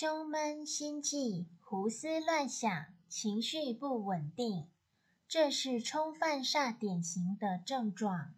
[0.00, 2.70] 胸闷、心悸、胡思乱想、
[3.08, 4.68] 情绪不稳定，
[5.26, 8.32] 这是冲犯煞典型的症状。